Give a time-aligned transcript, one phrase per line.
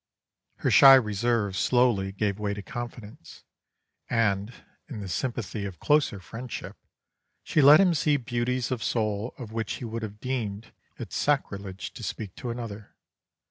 [0.55, 3.43] "Her shy reserve slowly gave way to confidence,
[4.09, 4.51] and,
[4.89, 6.75] in the sympathy of closer friendship,
[7.43, 11.93] she let him see beauties of soul of which he would have deemed it sacrilege
[11.93, 12.95] to speak to another.